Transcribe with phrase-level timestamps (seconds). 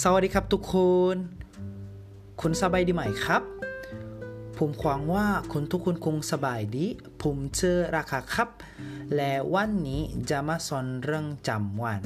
[0.00, 0.76] สวัสดีครับทุกค
[1.14, 1.16] น
[2.40, 3.42] คุณสบายดีไหมครับ
[4.58, 6.86] ผมหวังว่าคุณทุกคนคงสบายดี
[7.22, 8.48] ผมเจอราคาครับ
[9.16, 12.02] และวันนี้จะมาสอนเรื่องจำวัน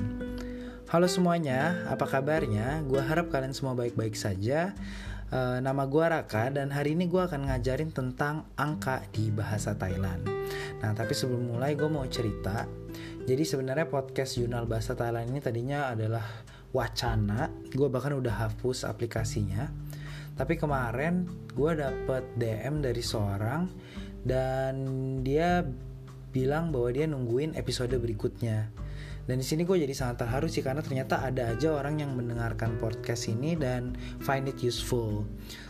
[0.88, 2.80] Halo semuanya, apa kabarnya?
[2.88, 4.72] Gue harap kalian semua baik-baik saja.
[5.28, 10.24] Uh, nama gue Raka dan hari ini gue akan ngajarin tentang angka di bahasa Thailand.
[10.80, 12.64] Nah, tapi sebelum mulai gue mau cerita.
[13.20, 16.24] Jadi sebenarnya podcast Jurnal Bahasa Thailand ini tadinya adalah
[16.73, 17.53] wacana.
[17.71, 19.69] Gue bahkan udah hapus aplikasinya.
[20.33, 23.69] Tapi kemarin gue dapet DM dari seorang
[24.25, 24.75] dan
[25.21, 25.61] dia
[26.33, 28.73] bilang bahwa dia nungguin episode berikutnya.
[29.23, 32.75] Dan di sini gue jadi sangat terharu sih karena ternyata ada aja orang yang mendengarkan
[32.75, 35.23] podcast ini dan find it useful.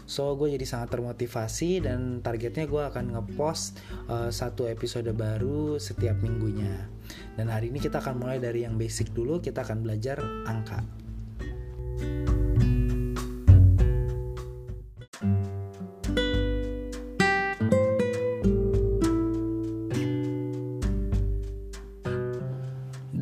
[0.09, 3.77] So gue jadi sangat termotivasi dan targetnya gue akan ngepost
[4.09, 6.92] uh, satu episode baru setiap minggunya.
[7.33, 11.03] Dan hari ini kita akan mulai dari yang basic dulu, kita akan belajar angka.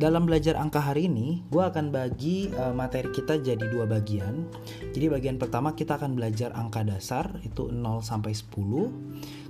[0.02, 4.50] dalam belajar angka hari ini, gue akan bagi uh, materi kita jadi dua bagian.
[4.90, 8.50] Jadi bagian pertama kita akan belajar angka dasar, itu 0 sampai 10.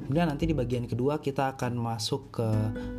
[0.02, 2.48] Kemudian nanti di bagian kedua kita akan masuk ke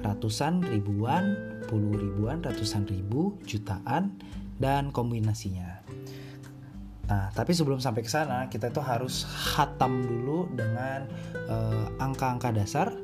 [0.02, 1.36] ratusan, ribuan,
[1.68, 4.16] puluh ribuan, ratusan ribu, jutaan,
[4.58, 5.84] dan kombinasinya.
[7.04, 11.04] Nah, tapi sebelum sampai ke sana, kita itu harus hatam dulu dengan
[11.52, 12.96] uh, angka-angka dasar.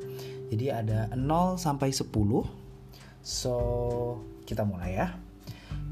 [0.48, 2.08] Jadi ada 0 sampai 10.
[3.20, 3.54] So,
[4.48, 5.14] kita mulai ya.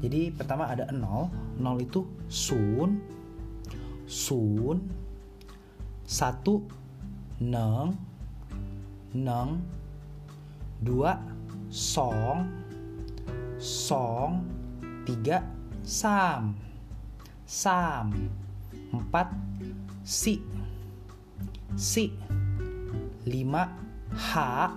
[0.01, 0.99] Jadi pertama ada 0,
[1.61, 2.97] 0 itu sun,
[4.09, 4.83] sun,
[6.03, 6.65] satu,
[7.39, 7.95] neng,
[9.13, 9.61] neng,
[10.83, 11.17] dua,
[11.71, 12.47] song,
[13.59, 14.43] song,
[15.07, 15.43] tiga,
[15.83, 16.55] sam,
[17.47, 18.11] sam,
[18.91, 19.31] empat,
[20.03, 20.43] si,
[21.75, 22.11] si,
[23.25, 23.71] lima,
[24.13, 24.75] ha,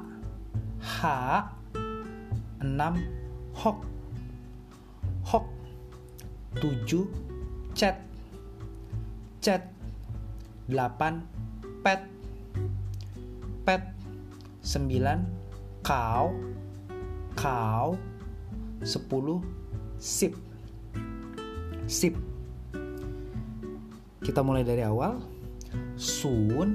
[0.80, 1.50] ha,
[2.62, 2.94] enam,
[3.54, 3.78] hok.
[5.22, 5.46] Hok.
[6.58, 7.06] Tujuh.
[7.74, 7.96] Chat
[9.40, 9.66] chat
[10.68, 11.24] delapan.
[11.82, 12.06] Pet
[13.64, 13.82] pet
[14.62, 15.26] 9
[15.82, 16.34] cow
[17.36, 17.96] cow
[18.82, 19.62] 10
[20.02, 20.34] sip.
[21.86, 22.14] Sip.
[24.22, 25.22] Kita mulai dari awal.
[25.94, 26.74] Sun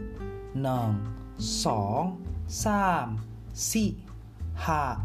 [0.55, 0.95] neng
[1.35, 3.19] song sam
[3.51, 3.99] si
[4.55, 4.97] ha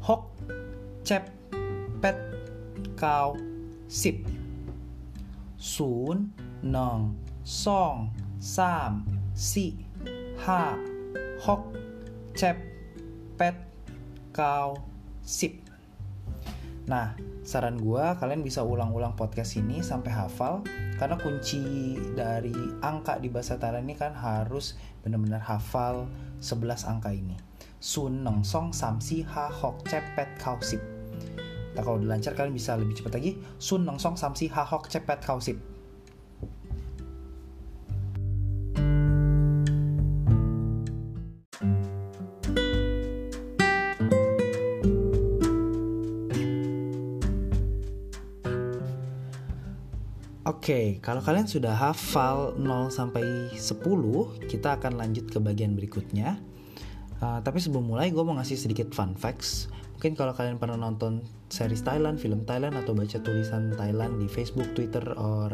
[0.00, 0.32] hok
[1.04, 1.28] cep
[2.00, 2.16] pet
[2.96, 3.36] kau
[3.86, 4.24] sip.
[5.60, 6.32] Sun
[6.64, 7.12] neng
[7.44, 8.08] song
[8.40, 9.04] sam
[9.36, 9.76] si
[10.40, 10.95] ha
[11.40, 11.72] hok,
[12.32, 12.56] cep,
[13.36, 13.56] pet,
[14.32, 14.80] kau,
[15.20, 15.60] sip.
[16.86, 20.62] Nah, saran gue kalian bisa ulang-ulang podcast ini sampai hafal
[20.96, 26.06] karena kunci dari angka di bahasa Tara ini kan harus benar-benar hafal
[26.38, 27.34] 11 angka ini.
[27.82, 30.80] Sun, Nong, Song, Sam, Si, Ha, Hok, Cepet, Kau, Sip.
[31.76, 33.36] Nah, kalau dilancar, kalian bisa lebih cepat lagi.
[33.60, 35.75] Sun, Nong, Song, Sam, Si, Ha, Hok, Cepet, Kau, Sip.
[50.46, 53.82] Oke, okay, kalau kalian sudah hafal 0 sampai 10,
[54.46, 56.38] kita akan lanjut ke bagian berikutnya.
[57.18, 59.66] Uh, tapi sebelum mulai, gue mau ngasih sedikit fun facts
[59.98, 64.70] Mungkin kalau kalian pernah nonton series Thailand, film Thailand atau baca tulisan Thailand di Facebook,
[64.70, 65.50] Twitter, or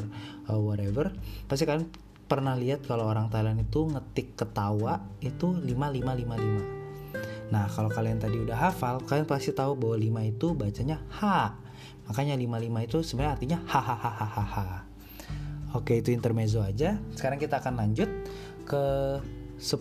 [0.53, 1.09] uh, whatever,
[1.49, 1.89] pasti kalian
[2.29, 7.49] pernah lihat kalau orang Thailand itu ngetik ketawa itu 5555.
[7.49, 11.57] Nah, kalau kalian tadi udah hafal, kalian pasti tahu bahwa 5 itu bacanya ha.
[12.13, 14.69] Makanya 55 itu sebenarnya artinya hahaha.
[15.73, 17.01] Oke, itu intermezzo aja.
[17.17, 18.13] Sekarang kita akan lanjut
[18.69, 18.85] ke
[19.57, 19.81] 11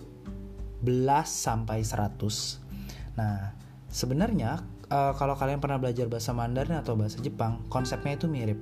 [1.28, 3.20] sampai 100.
[3.20, 3.52] Nah,
[3.92, 8.56] Sebenarnya uh, kalau kalian pernah belajar bahasa Mandarin atau bahasa Jepang, konsepnya itu mirip.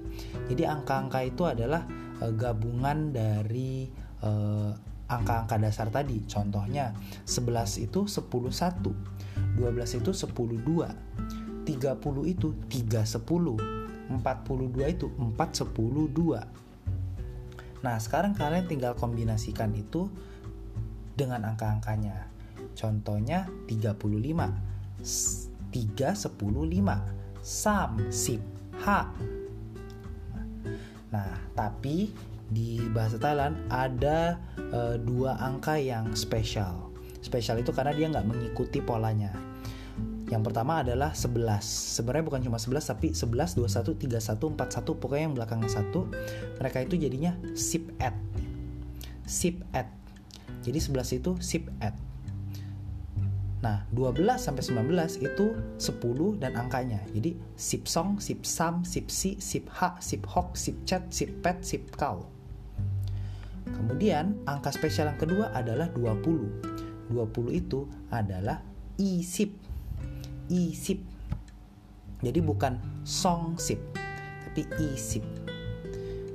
[0.50, 1.86] Jadi angka-angka itu adalah
[2.25, 3.94] uh, gabungan dari
[4.25, 4.74] uh,
[5.06, 6.25] angka-angka dasar tadi.
[6.25, 6.98] Contohnya
[7.30, 11.38] 11 itu 10 1, 12 itu 10 2,
[11.69, 17.86] 30 itu 3 10, 42 itu 4 10 2.
[17.86, 20.10] Nah, sekarang kalian tinggal kombinasikan itu
[21.13, 22.25] dengan angka-angkanya.
[22.74, 24.50] Contohnya 35
[24.98, 25.06] 3
[25.69, 28.42] 10 5 sam sip
[28.83, 29.07] ha
[31.10, 32.13] Nah, tapi
[32.50, 36.94] di bahasa Thailand ada e, dua angka yang spesial.
[37.25, 39.33] Spesial itu karena dia nggak mengikuti polanya.
[40.30, 41.66] Yang pertama adalah 11.
[41.66, 46.06] Sebenarnya bukan cuma 11 tapi 11, 21, 31, 41 pokoknya yang belakangnya satu.
[46.62, 48.14] Mereka itu jadinya sip at.
[49.26, 49.90] Sip at.
[50.62, 51.98] Jadi 11 itu sip at.
[53.60, 55.46] Nah, 12 sampai 19 itu
[55.81, 57.02] 10 dan angkanya.
[57.12, 61.60] Jadi sip song, sip sam, sip si, sip ha, sip hok, sip chat, sip pet,
[61.66, 62.24] sip kau.
[63.68, 67.12] Kemudian angka spesial yang kedua adalah 20.
[67.12, 68.62] 20 itu adalah
[68.96, 69.69] isip
[70.50, 71.00] isip.
[72.19, 72.75] Jadi bukan
[73.07, 73.80] song sip,
[74.44, 75.24] tapi isip.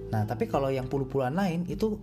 [0.09, 2.01] Nah, tapi kalau yang puluh-puluhan lain itu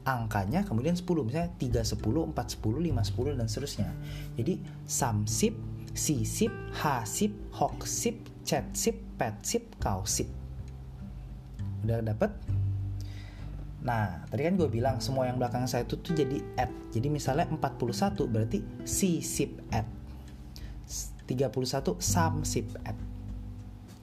[0.00, 3.90] angkanya kemudian 10 misalnya 3 10, 4 10, 5 10 dan seterusnya.
[4.36, 4.54] Jadi
[4.88, 5.54] sam sip,
[5.92, 8.16] si sip, ha sip, hok sip,
[8.46, 10.28] chat sip, pet sip, kau sip.
[11.84, 12.32] Udah dapet?
[13.80, 16.68] Nah, tadi kan gue bilang semua yang belakang saya itu tuh jadi at.
[16.92, 19.88] Jadi misalnya 41 berarti si sip at.
[21.30, 22.02] 31
[22.42, 22.98] sip at.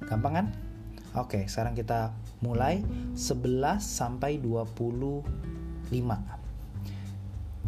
[0.08, 0.48] Gampang kan?
[1.18, 2.80] Oke, sekarang kita mulai
[3.18, 5.26] 11 sampai 25.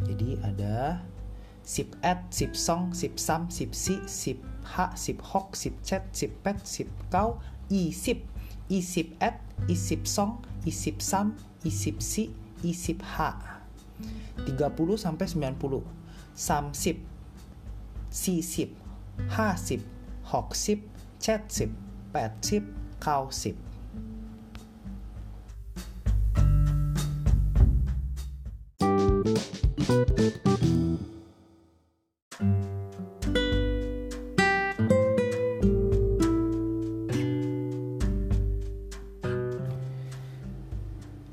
[0.05, 1.03] Jadi ada
[1.65, 6.31] sip at, sip song, sip sam, sip si, sip ha, sip hok, sip chat, sip
[6.45, 8.23] pet, sip kau, i sip,
[8.71, 11.35] i sip at, i sip song, i sip sam,
[11.65, 12.31] i sip si,
[12.63, 13.59] i sip ha.
[14.47, 14.55] 30
[14.95, 15.83] sampai 90.
[16.31, 17.03] Sam sip,
[18.07, 18.71] si sip,
[19.27, 19.83] 50
[20.23, 20.83] 60
[21.19, 21.75] 70
[22.13, 22.63] 80
[22.99, 23.69] 90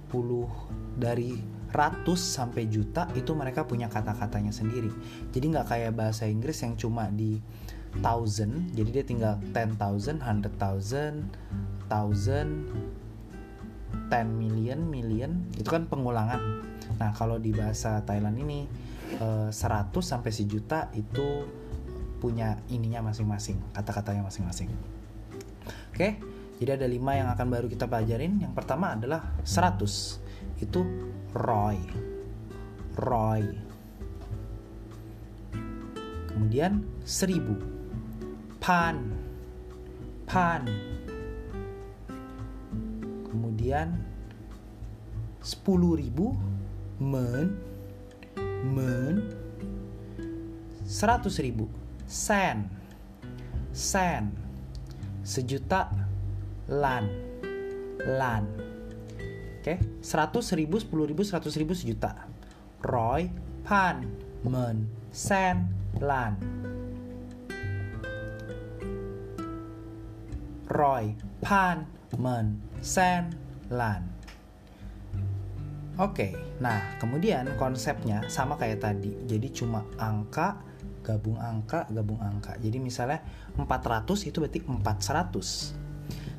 [0.08, 0.48] puluh
[0.96, 1.36] dari
[1.68, 4.88] ratus sampai juta itu mereka punya kata-katanya sendiri.
[5.30, 7.38] Jadi nggak kayak bahasa Inggris yang cuma di
[8.00, 8.72] thousand.
[8.72, 11.28] Jadi dia tinggal ten thousand, hundred thousand,
[11.92, 12.72] thousand,
[14.08, 15.44] ten million, million.
[15.60, 16.64] Itu kan pengulangan.
[16.96, 18.64] Nah kalau di bahasa Thailand ini
[19.08, 21.44] 100 eh, sampai sejuta itu
[22.18, 24.70] punya ininya masing-masing, kata-katanya masing-masing.
[25.94, 26.18] Oke,
[26.58, 28.42] jadi ada lima yang akan baru kita pelajarin.
[28.42, 30.62] Yang pertama adalah 100.
[30.62, 30.82] Itu
[31.34, 31.78] Roy.
[32.98, 33.42] Roy.
[36.26, 38.58] Kemudian 1000.
[38.58, 38.96] Pan.
[40.26, 40.66] Pan.
[43.30, 44.02] Kemudian
[45.38, 47.46] 10.000 men
[48.66, 49.14] men
[50.82, 52.64] 100.000 sen
[53.76, 54.32] sen
[55.20, 55.92] sejuta
[56.72, 57.04] lan
[58.08, 58.48] lan.
[59.60, 62.16] Oke seratus ribu sepuluh ribu seratus ribu sejuta.
[62.80, 63.28] Roy
[63.68, 64.08] pan
[64.48, 65.68] men sen
[66.00, 66.40] lan.
[70.72, 71.12] Roy
[71.44, 71.84] pan
[72.16, 73.28] men sen
[73.68, 74.08] lan.
[75.98, 76.30] Oke,
[76.62, 80.54] nah kemudian konsepnya sama kayak tadi, jadi cuma angka
[81.08, 82.60] gabung angka gabung angka.
[82.60, 83.24] Jadi misalnya
[83.56, 85.88] 400 itu berarti 400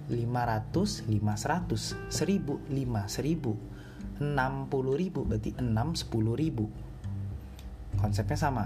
[0.09, 3.79] 500 500 1000 5 1000
[4.19, 6.69] 60 ribu berarti 6 10 ribu.
[7.97, 8.65] Konsepnya sama.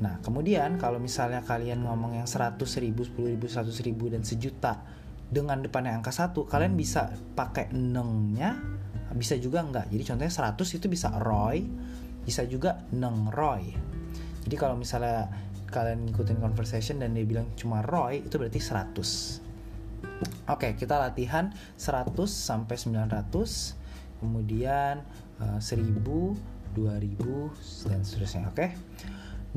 [0.00, 4.82] Nah kemudian kalau misalnya kalian ngomong yang 100 ribu 10 ribu 100 ribu dan sejuta
[5.30, 8.58] dengan depannya angka satu kalian bisa pakai nengnya
[9.14, 9.90] bisa juga enggak.
[9.92, 11.66] Jadi contohnya 100 itu bisa Roy
[12.24, 13.72] bisa juga Neng Roy.
[14.44, 15.28] Jadi kalau misalnya
[15.70, 22.10] kalian ngikutin conversation dan dia bilang cuma Roy itu berarti 100 oke kita latihan 100
[22.26, 24.98] sampai 900 kemudian
[25.38, 28.54] uh, 1000 2000 dan seterusnya oke?
[28.54, 28.70] Okay?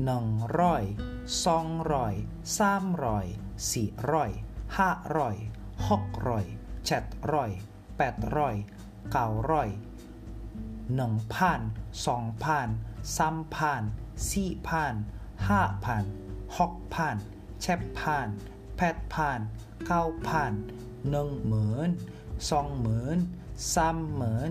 [0.02, 4.34] Neng Roy, Song Roy, Sam Roy, Si Roy,
[4.74, 5.38] Ha Roy,
[5.86, 6.46] Hok Roy,
[6.82, 7.54] Chat Roy,
[7.94, 8.66] Pet Roy,
[9.06, 9.70] Kau Roy,
[10.92, 11.60] 1พัน
[12.02, 12.68] 2พัน
[13.18, 13.82] 3พัน
[14.24, 14.94] 4พัน
[15.38, 16.04] 5พัน
[16.58, 17.16] 6พัน
[17.58, 18.26] 7พัน
[18.76, 19.38] แปดพัน
[19.86, 20.52] เก้าพัน
[21.10, 21.90] หนึ่งหมื่น
[22.50, 23.18] สองหมื่น
[23.74, 24.50] สามหมื่น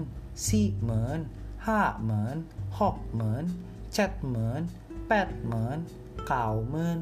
[0.50, 1.20] สี่หมื่น
[1.68, 2.38] ห้าหมื่น
[2.80, 3.44] หกหมื่น
[3.94, 4.62] เจ็ดหมื่น
[5.10, 5.78] แปดหมื่น
[6.28, 6.98] เก้าหมื่น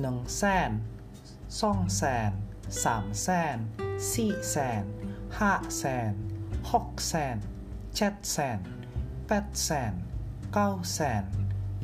[0.00, 0.70] หนึ่งแสน
[1.60, 2.30] สองแสน
[2.84, 3.56] สามแสน
[4.12, 4.84] สี่แสน
[5.40, 6.12] ห้าแสน
[6.72, 7.36] หกแสน
[7.95, 8.59] เจ็ดแสน
[9.27, 9.93] แปดแสน
[10.53, 11.23] เก้าแสน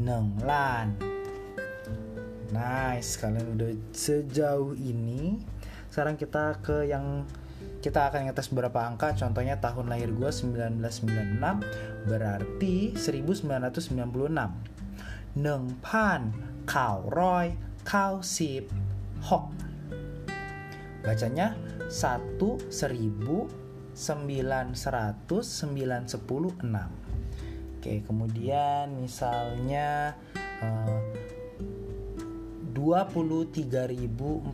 [0.04, 0.88] หนึ่งล้าน
[2.52, 5.40] Nice, kalian udah sejauh ini.
[5.88, 7.24] Sekarang kita ke yang
[7.80, 9.16] kita akan ngetes beberapa angka.
[9.16, 11.40] Contohnya tahun lahir gue 1996
[12.12, 13.88] berarti 1996.
[15.40, 16.36] Neng pan
[16.68, 17.56] kau roy
[17.88, 18.68] kau sip
[19.24, 19.48] hok.
[21.08, 21.56] Bacanya
[21.88, 23.65] 1 1000
[23.97, 27.81] 900 910 6.
[27.81, 30.13] Oke, kemudian misalnya
[30.61, 31.01] uh,
[32.77, 34.45] 23.400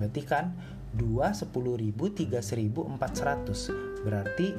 [0.00, 0.56] berarti kan
[0.96, 4.56] 2 10.000 3.400 berarti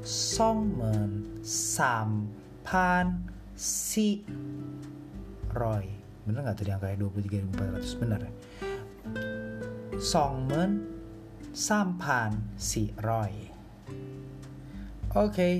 [0.00, 4.24] Songmen Sampan Si
[5.52, 5.84] Roy.
[6.24, 8.32] Bener nggak tadi angkanya 23.400 bener ya?
[10.00, 10.89] Songmen
[11.50, 12.38] Sampan
[15.10, 15.54] oke okay.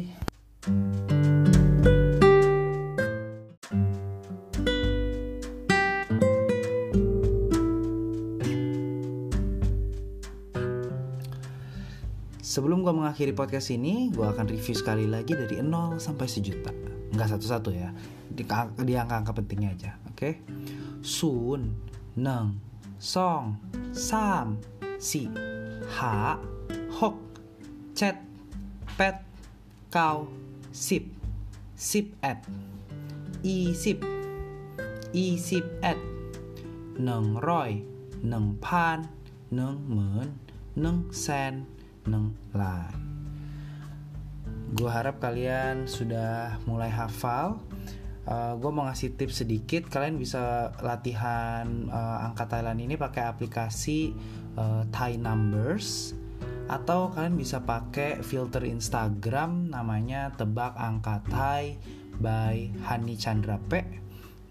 [12.50, 16.74] Sebelum gue mengakhiri podcast ini, gue akan review sekali lagi dari 0 sampai sejuta.
[17.14, 17.94] Enggak satu-satu ya,
[18.26, 18.42] di,
[18.82, 20.18] di angka-angka pentingnya aja, oke?
[20.18, 20.42] Okay?
[20.98, 21.70] Sun,
[22.18, 22.58] neng,
[22.98, 23.54] song,
[23.94, 24.58] sam,
[24.98, 25.30] si,
[25.90, 26.38] ha,
[26.94, 27.18] hok,
[27.98, 28.22] chat,
[28.94, 29.18] pet,
[29.90, 30.30] kau,
[30.70, 31.02] sip,
[31.74, 32.46] sip at,
[33.42, 33.98] i sip,
[35.10, 35.98] i sip at,
[36.94, 37.82] neng roy,
[38.22, 39.10] neng pan,
[39.50, 40.38] neng men,
[40.78, 41.66] neng sen,
[42.06, 42.94] neng lai.
[44.70, 47.58] Gue harap kalian sudah mulai hafal.
[48.30, 49.90] Uh, gue mau ngasih tips sedikit.
[49.90, 54.14] Kalian bisa latihan uh, angka Thailand ini pakai aplikasi
[54.54, 56.14] uh, Thai Numbers
[56.70, 61.74] atau kalian bisa pakai filter Instagram namanya tebak angka Thai
[62.22, 63.82] by Hani Chandra P.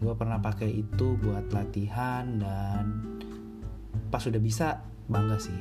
[0.03, 2.83] Gue pernah pakai itu buat latihan dan
[4.11, 5.57] pas sudah bisa bangga sih.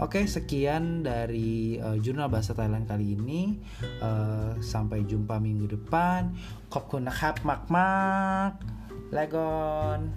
[0.00, 3.60] Oke, sekian dari uh, jurnal bahasa Thailand kali ini.
[4.00, 6.32] Uh, sampai jumpa minggu depan.
[6.72, 8.58] Khop kun nakap mak mak.
[9.12, 10.10] Legon.